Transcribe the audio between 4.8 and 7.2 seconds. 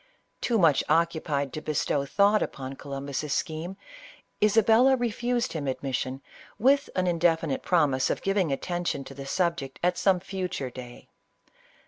refused him admission, with an